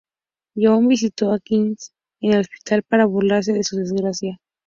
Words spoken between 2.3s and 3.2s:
el hospital para